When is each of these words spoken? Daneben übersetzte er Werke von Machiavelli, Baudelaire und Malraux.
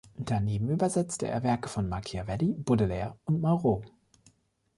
Daneben 0.17 0.69
übersetzte 0.69 1.27
er 1.27 1.43
Werke 1.43 1.69
von 1.69 1.87
Machiavelli, 1.87 2.55
Baudelaire 2.57 3.19
und 3.25 3.39
Malraux. 3.39 3.85